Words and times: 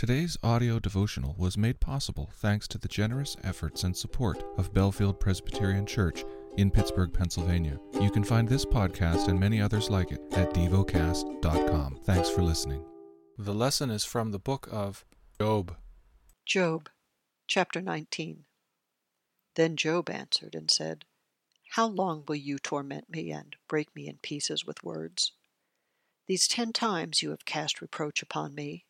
Today's 0.00 0.38
audio 0.42 0.78
devotional 0.78 1.34
was 1.36 1.58
made 1.58 1.78
possible 1.78 2.30
thanks 2.36 2.66
to 2.68 2.78
the 2.78 2.88
generous 2.88 3.36
efforts 3.44 3.84
and 3.84 3.94
support 3.94 4.42
of 4.56 4.72
Bellefield 4.72 5.20
Presbyterian 5.20 5.84
Church 5.84 6.24
in 6.56 6.70
Pittsburgh, 6.70 7.12
Pennsylvania. 7.12 7.78
You 8.00 8.10
can 8.10 8.24
find 8.24 8.48
this 8.48 8.64
podcast 8.64 9.28
and 9.28 9.38
many 9.38 9.60
others 9.60 9.90
like 9.90 10.10
it 10.10 10.22
at 10.32 10.54
devocast.com. 10.54 12.00
Thanks 12.04 12.30
for 12.30 12.40
listening. 12.40 12.82
The 13.36 13.52
lesson 13.52 13.90
is 13.90 14.02
from 14.02 14.30
the 14.30 14.38
book 14.38 14.70
of 14.72 15.04
Job. 15.38 15.76
Job 16.46 16.88
chapter 17.46 17.82
19 17.82 18.46
Then 19.54 19.76
Job 19.76 20.08
answered 20.08 20.54
and 20.54 20.70
said, 20.70 21.04
How 21.72 21.86
long 21.86 22.24
will 22.26 22.36
you 22.36 22.58
torment 22.58 23.10
me 23.10 23.32
and 23.32 23.54
break 23.68 23.94
me 23.94 24.08
in 24.08 24.16
pieces 24.22 24.64
with 24.64 24.82
words? 24.82 25.32
These 26.26 26.48
ten 26.48 26.72
times 26.72 27.20
you 27.20 27.28
have 27.32 27.44
cast 27.44 27.82
reproach 27.82 28.22
upon 28.22 28.54
me 28.54 28.86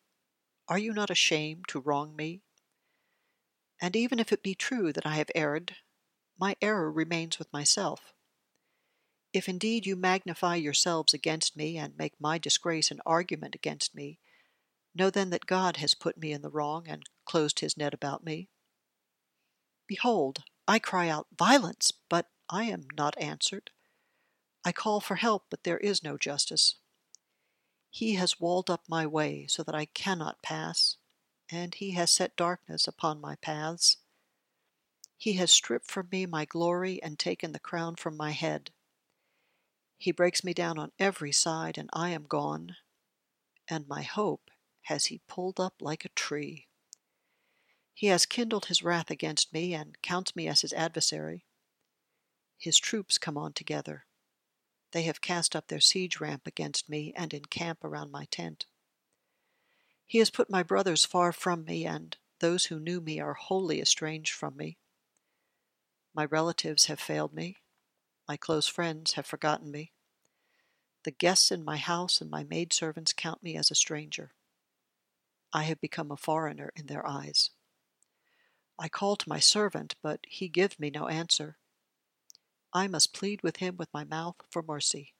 are 0.71 0.79
you 0.79 0.93
not 0.93 1.09
ashamed 1.09 1.65
to 1.67 1.81
wrong 1.81 2.15
me? 2.15 2.39
And 3.81 3.93
even 3.93 4.19
if 4.19 4.31
it 4.31 4.41
be 4.41 4.55
true 4.55 4.93
that 4.93 5.05
I 5.05 5.15
have 5.15 5.29
erred, 5.35 5.75
my 6.39 6.55
error 6.61 6.89
remains 6.89 7.37
with 7.37 7.51
myself. 7.51 8.13
If 9.33 9.49
indeed 9.49 9.85
you 9.85 9.97
magnify 9.97 10.55
yourselves 10.55 11.13
against 11.13 11.57
me 11.57 11.77
and 11.77 11.97
make 11.97 12.13
my 12.21 12.37
disgrace 12.37 12.89
an 12.89 13.01
argument 13.05 13.53
against 13.53 13.93
me, 13.93 14.19
know 14.95 15.09
then 15.09 15.29
that 15.31 15.45
God 15.45 15.75
has 15.75 15.93
put 15.93 16.17
me 16.17 16.31
in 16.31 16.41
the 16.41 16.49
wrong 16.49 16.87
and 16.87 17.03
closed 17.25 17.59
his 17.59 17.75
net 17.75 17.93
about 17.93 18.23
me. 18.23 18.47
Behold, 19.87 20.45
I 20.69 20.79
cry 20.79 21.09
out, 21.09 21.27
Violence! 21.37 21.91
But 22.07 22.29
I 22.49 22.63
am 22.63 22.87
not 22.95 23.17
answered. 23.17 23.71
I 24.63 24.71
call 24.71 25.01
for 25.01 25.15
help, 25.15 25.47
but 25.49 25.65
there 25.65 25.79
is 25.79 26.01
no 26.01 26.17
justice. 26.17 26.75
He 27.93 28.15
has 28.15 28.39
walled 28.39 28.69
up 28.69 28.87
my 28.87 29.05
way 29.05 29.45
so 29.47 29.63
that 29.63 29.75
I 29.75 29.85
cannot 29.85 30.41
pass, 30.41 30.95
and 31.49 31.75
he 31.75 31.91
has 31.91 32.09
set 32.09 32.37
darkness 32.37 32.87
upon 32.87 33.19
my 33.19 33.35
paths. 33.35 33.97
He 35.17 35.33
has 35.33 35.51
stripped 35.51 35.91
from 35.91 36.07
me 36.09 36.25
my 36.25 36.45
glory 36.45 37.03
and 37.03 37.19
taken 37.19 37.51
the 37.51 37.59
crown 37.59 37.97
from 37.97 38.15
my 38.15 38.31
head. 38.31 38.71
He 39.97 40.11
breaks 40.11 40.41
me 40.41 40.53
down 40.53 40.79
on 40.79 40.93
every 40.97 41.33
side, 41.33 41.77
and 41.77 41.89
I 41.91 42.09
am 42.09 42.23
gone, 42.23 42.77
and 43.67 43.87
my 43.89 44.03
hope 44.03 44.49
has 44.83 45.07
he 45.07 45.19
pulled 45.27 45.59
up 45.59 45.81
like 45.81 46.05
a 46.05 46.09
tree. 46.09 46.67
He 47.93 48.07
has 48.07 48.25
kindled 48.25 48.67
his 48.67 48.81
wrath 48.81 49.11
against 49.11 49.53
me 49.53 49.73
and 49.73 50.01
counts 50.01 50.33
me 50.33 50.47
as 50.47 50.61
his 50.61 50.73
adversary. 50.73 51.45
His 52.57 52.77
troops 52.77 53.17
come 53.17 53.37
on 53.37 53.51
together. 53.51 54.05
They 54.91 55.03
have 55.03 55.21
cast 55.21 55.55
up 55.55 55.67
their 55.67 55.79
siege 55.79 56.19
ramp 56.19 56.45
against 56.45 56.89
me 56.89 57.13
and 57.15 57.33
encamp 57.33 57.83
around 57.83 58.11
my 58.11 58.25
tent. 58.25 58.65
He 60.05 60.17
has 60.17 60.29
put 60.29 60.49
my 60.49 60.63
brothers 60.63 61.05
far 61.05 61.31
from 61.31 61.63
me, 61.63 61.85
and 61.85 62.17
those 62.39 62.65
who 62.65 62.79
knew 62.79 62.99
me 62.99 63.19
are 63.19 63.33
wholly 63.33 63.79
estranged 63.79 64.33
from 64.33 64.57
me. 64.57 64.77
My 66.13 66.25
relatives 66.25 66.87
have 66.87 66.99
failed 66.99 67.33
me. 67.33 67.57
My 68.27 68.35
close 68.35 68.67
friends 68.67 69.13
have 69.13 69.25
forgotten 69.25 69.71
me. 69.71 69.93
The 71.03 71.11
guests 71.11 71.51
in 71.51 71.63
my 71.63 71.77
house 71.77 72.19
and 72.19 72.29
my 72.29 72.43
maidservants 72.43 73.13
count 73.13 73.41
me 73.41 73.55
as 73.55 73.71
a 73.71 73.75
stranger. 73.75 74.33
I 75.53 75.63
have 75.63 75.81
become 75.81 76.11
a 76.11 76.17
foreigner 76.17 76.71
in 76.75 76.87
their 76.87 77.07
eyes. 77.07 77.51
I 78.77 78.89
call 78.89 79.15
to 79.15 79.29
my 79.29 79.39
servant, 79.39 79.95
but 80.01 80.19
he 80.27 80.49
gives 80.49 80.79
me 80.79 80.89
no 80.89 81.07
answer. 81.07 81.57
I 82.73 82.87
must 82.87 83.13
plead 83.13 83.43
with 83.43 83.57
him 83.57 83.75
with 83.77 83.93
my 83.93 84.03
mouth 84.05 84.37
for 84.49 84.63
mercy. 84.63 85.13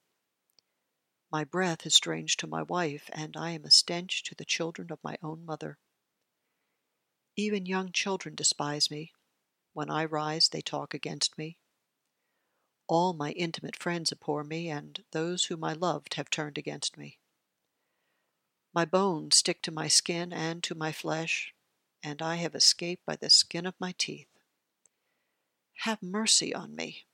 My 1.31 1.43
breath 1.43 1.85
is 1.85 1.93
strange 1.93 2.37
to 2.37 2.47
my 2.47 2.61
wife, 2.61 3.09
and 3.13 3.35
I 3.35 3.51
am 3.51 3.65
a 3.65 3.71
stench 3.71 4.23
to 4.23 4.35
the 4.35 4.45
children 4.45 4.91
of 4.91 5.03
my 5.03 5.17
own 5.21 5.45
mother. 5.45 5.77
Even 7.35 7.65
young 7.65 7.91
children 7.91 8.35
despise 8.35 8.91
me. 8.91 9.13
When 9.73 9.89
I 9.89 10.05
rise, 10.05 10.49
they 10.49 10.61
talk 10.61 10.93
against 10.93 11.37
me. 11.37 11.57
All 12.87 13.13
my 13.13 13.31
intimate 13.31 13.77
friends 13.77 14.11
abhor 14.11 14.43
me, 14.43 14.69
and 14.69 15.03
those 15.11 15.45
whom 15.45 15.63
I 15.63 15.73
loved 15.73 16.15
have 16.15 16.29
turned 16.29 16.57
against 16.57 16.97
me. 16.97 17.19
My 18.73 18.85
bones 18.85 19.37
stick 19.37 19.61
to 19.63 19.71
my 19.71 19.87
skin 19.87 20.31
and 20.33 20.63
to 20.63 20.75
my 20.75 20.91
flesh, 20.91 21.53
and 22.03 22.21
I 22.21 22.35
have 22.35 22.55
escaped 22.55 23.05
by 23.05 23.15
the 23.15 23.29
skin 23.29 23.65
of 23.65 23.79
my 23.79 23.93
teeth. 23.97 24.27
Have 25.79 26.01
mercy 26.01 26.53
on 26.53 26.75
me, 26.75 27.05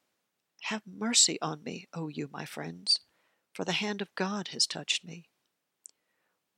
have 0.68 0.84
mercy 0.86 1.40
on 1.42 1.64
me, 1.64 1.88
O 1.94 2.10
you, 2.10 2.30
my 2.30 2.44
friends, 2.44 3.00
for 3.54 3.64
the 3.64 3.72
hand 3.72 4.02
of 4.02 4.14
God 4.16 4.50
has 4.50 4.68
touched 4.68 5.02
me. 5.02 5.30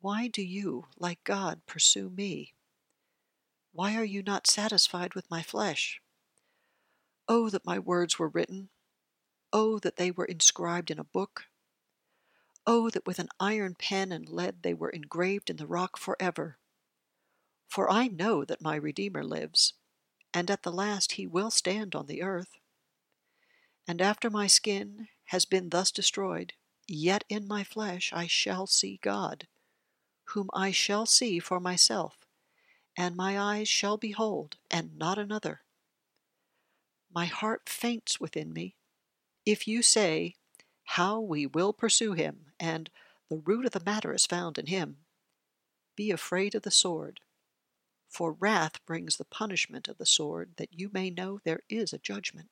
Why 0.01 0.27
do 0.27 0.41
you, 0.41 0.85
like 0.97 1.23
God, 1.23 1.61
pursue 1.67 2.09
me? 2.09 2.55
Why 3.71 3.95
are 3.95 4.03
you 4.03 4.23
not 4.23 4.47
satisfied 4.47 5.13
with 5.13 5.29
my 5.29 5.43
flesh? 5.43 6.01
Oh, 7.27 7.51
that 7.51 7.67
my 7.67 7.77
words 7.77 8.17
were 8.17 8.29
written! 8.29 8.69
Oh, 9.53 9.77
that 9.77 9.97
they 9.97 10.09
were 10.09 10.25
inscribed 10.25 10.89
in 10.89 10.97
a 10.97 11.03
book! 11.03 11.45
Oh, 12.65 12.89
that 12.89 13.05
with 13.05 13.19
an 13.19 13.29
iron 13.39 13.75
pen 13.75 14.11
and 14.11 14.27
lead 14.27 14.63
they 14.63 14.73
were 14.73 14.89
engraved 14.89 15.51
in 15.51 15.57
the 15.57 15.67
rock 15.67 15.97
forever! 15.97 16.57
For 17.67 17.91
I 17.91 18.07
know 18.07 18.43
that 18.43 18.59
my 18.59 18.75
Redeemer 18.75 19.23
lives, 19.23 19.75
and 20.33 20.49
at 20.49 20.63
the 20.63 20.71
last 20.71 21.11
he 21.11 21.27
will 21.27 21.51
stand 21.51 21.93
on 21.93 22.07
the 22.07 22.23
earth. 22.23 22.58
And 23.89 24.03
after 24.03 24.29
my 24.29 24.45
skin 24.45 25.07
has 25.29 25.45
been 25.45 25.69
thus 25.69 25.89
destroyed, 25.89 26.53
yet 26.87 27.23
in 27.27 27.47
my 27.47 27.63
flesh 27.63 28.13
I 28.13 28.27
shall 28.27 28.67
see 28.67 28.99
God, 29.01 29.47
whom 30.25 30.47
I 30.53 30.69
shall 30.69 31.07
see 31.07 31.39
for 31.39 31.59
myself, 31.59 32.27
and 32.95 33.15
my 33.15 33.39
eyes 33.39 33.67
shall 33.67 33.97
behold, 33.97 34.57
and 34.69 34.95
not 34.95 35.17
another. 35.17 35.63
My 37.11 37.25
heart 37.25 37.67
faints 37.67 38.19
within 38.19 38.53
me. 38.53 38.75
If 39.43 39.67
you 39.67 39.81
say, 39.81 40.35
How 40.83 41.19
we 41.19 41.47
will 41.47 41.73
pursue 41.73 42.13
him, 42.13 42.53
and 42.59 42.91
the 43.27 43.37
root 43.37 43.65
of 43.65 43.71
the 43.71 43.83
matter 43.83 44.13
is 44.13 44.27
found 44.27 44.59
in 44.59 44.67
him, 44.67 44.97
be 45.95 46.11
afraid 46.11 46.53
of 46.53 46.61
the 46.61 46.69
sword. 46.69 47.21
For 48.07 48.33
wrath 48.33 48.85
brings 48.85 49.17
the 49.17 49.25
punishment 49.25 49.87
of 49.87 49.97
the 49.97 50.05
sword, 50.05 50.57
that 50.57 50.73
you 50.79 50.91
may 50.93 51.09
know 51.09 51.39
there 51.43 51.63
is 51.69 51.91
a 51.91 51.97
judgment. 51.97 52.51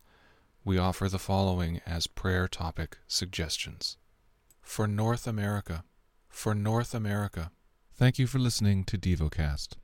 we 0.63 0.77
offer 0.77 1.09
the 1.09 1.19
following 1.19 1.81
as 1.85 2.07
prayer 2.07 2.47
topic 2.47 2.97
suggestions. 3.07 3.97
For 4.61 4.87
North 4.87 5.25
America. 5.25 5.83
For 6.29 6.53
North 6.53 6.93
America. 6.93 7.51
Thank 7.95 8.19
you 8.19 8.27
for 8.27 8.39
listening 8.39 8.83
to 8.85 8.97
DevoCast. 8.97 9.75